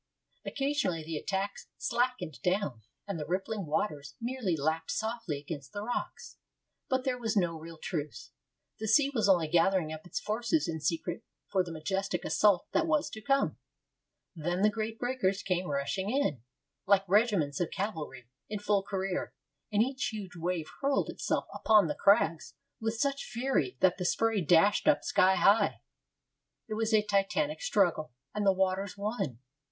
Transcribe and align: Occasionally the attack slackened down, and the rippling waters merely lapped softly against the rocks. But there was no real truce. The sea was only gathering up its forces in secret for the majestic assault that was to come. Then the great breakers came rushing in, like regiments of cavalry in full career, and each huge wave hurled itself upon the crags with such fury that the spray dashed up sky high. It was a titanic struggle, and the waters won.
Occasionally 0.45 1.03
the 1.03 1.15
attack 1.17 1.53
slackened 1.77 2.41
down, 2.41 2.81
and 3.07 3.19
the 3.19 3.25
rippling 3.27 3.67
waters 3.67 4.15
merely 4.19 4.57
lapped 4.57 4.89
softly 4.89 5.37
against 5.39 5.73
the 5.73 5.83
rocks. 5.83 6.37
But 6.89 7.03
there 7.03 7.19
was 7.19 7.35
no 7.37 7.55
real 7.59 7.77
truce. 7.77 8.31
The 8.79 8.87
sea 8.87 9.11
was 9.13 9.29
only 9.29 9.47
gathering 9.47 9.93
up 9.93 10.07
its 10.07 10.19
forces 10.19 10.67
in 10.67 10.79
secret 10.79 11.21
for 11.51 11.63
the 11.63 11.71
majestic 11.71 12.25
assault 12.25 12.65
that 12.71 12.87
was 12.87 13.11
to 13.11 13.21
come. 13.21 13.59
Then 14.35 14.63
the 14.63 14.71
great 14.71 14.97
breakers 14.97 15.43
came 15.43 15.67
rushing 15.69 16.09
in, 16.09 16.41
like 16.87 17.05
regiments 17.07 17.59
of 17.59 17.69
cavalry 17.69 18.27
in 18.49 18.57
full 18.57 18.81
career, 18.81 19.35
and 19.71 19.83
each 19.83 20.07
huge 20.11 20.35
wave 20.35 20.65
hurled 20.81 21.09
itself 21.09 21.45
upon 21.53 21.85
the 21.85 21.93
crags 21.93 22.55
with 22.79 22.95
such 22.97 23.25
fury 23.25 23.77
that 23.81 23.99
the 23.99 24.05
spray 24.05 24.41
dashed 24.41 24.87
up 24.87 25.03
sky 25.03 25.35
high. 25.35 25.81
It 26.67 26.73
was 26.73 26.91
a 26.91 27.03
titanic 27.05 27.61
struggle, 27.61 28.11
and 28.33 28.47
the 28.47 28.51
waters 28.51 28.97
won. 28.97 29.41